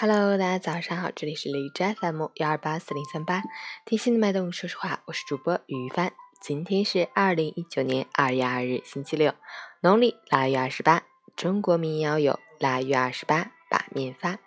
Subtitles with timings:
[0.00, 3.42] Hello，大家早上好，这里是荔枝 FM 幺二八四零三八，
[3.84, 6.12] 听心的脉动，说实话，我是主播于帆。
[6.40, 9.34] 今天是二零一九年二月二日，星期六，
[9.80, 11.02] 农历腊月二十八。
[11.34, 14.38] 中国民谣有腊月二十八把面发，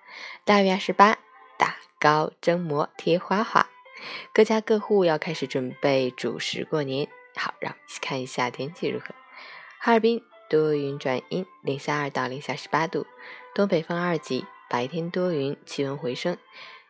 [0.46, 1.18] 腊月二十八
[1.58, 3.68] 打糕蒸馍贴花花，
[4.34, 7.10] 各家各户要开始准备主食过年。
[7.36, 9.08] 好，让我们一起看一下天气如何。
[9.82, 13.06] 哈尔滨多云转阴，零下二到零下十八度，
[13.54, 14.46] 东北风二级。
[14.72, 16.38] 白天多云，气温回升；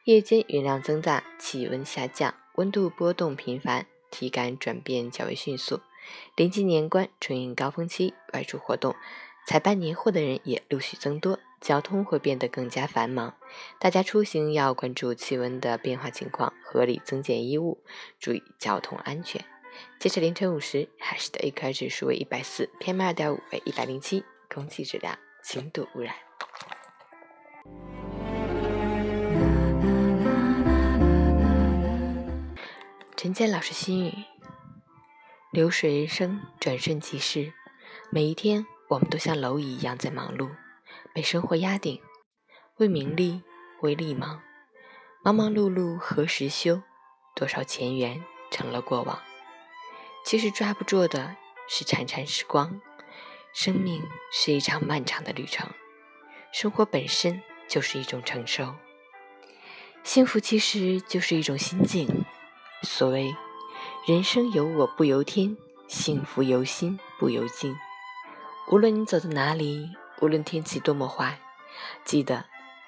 [0.04, 5.80] 夜间云量增大，气温下降，温度波动频繁，体感转变较为迅速。
[6.36, 8.96] 临近年关，春运高峰期，外出活动、
[9.48, 13.36] 采办年货的人也陆续增多，交通会变得更加繁忙。
[13.80, 17.84] 大家出行要关注气温的变化情况，合理增减衣物，
[18.20, 19.44] 注意交通安全。
[19.98, 24.24] 截至凌晨五时，海市的 AQI 指数为一百四，PM 二点五为一百零七，
[24.54, 26.14] 空气质量轻度污染。
[33.24, 34.16] 陈建老师心语：
[35.52, 37.54] 流水人生，转瞬即逝。
[38.10, 40.50] 每一天，我们都像蝼蚁一样在忙碌，
[41.14, 42.02] 被生活压顶，
[42.78, 43.44] 为名利，
[43.82, 44.42] 为利忙，
[45.24, 46.82] 忙忙碌碌何时休？
[47.36, 49.22] 多少前缘成了过往。
[50.26, 51.36] 其实抓不住的
[51.70, 52.82] 是潺潺时光。
[53.54, 55.70] 生命是一场漫长的旅程，
[56.52, 58.74] 生活本身就是一种承受。
[60.04, 62.26] 幸福其实就是一种心境。
[62.84, 63.36] 所谓
[64.08, 65.56] “人生由我不由天，
[65.88, 67.78] 幸福由心不由境”。
[68.72, 71.40] 无论你走到哪里，无论天气多么坏，
[72.04, 72.46] 记得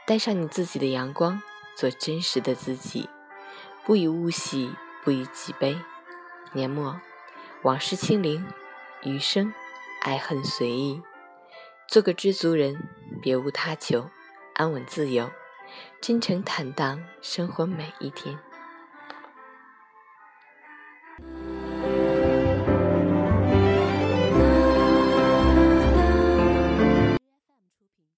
[0.07, 1.41] 带上你自己的阳光，
[1.75, 3.07] 做真实的自己，
[3.85, 5.77] 不以物喜，不以己悲。
[6.53, 6.99] 年末，
[7.61, 8.43] 往事清零，
[9.03, 9.53] 余生
[10.01, 11.03] 爱恨随意。
[11.87, 12.89] 做个知足人，
[13.21, 14.09] 别无他求，
[14.55, 15.29] 安稳自由，
[16.01, 18.39] 真诚坦荡，生活每一天。
[21.19, 21.49] Bye.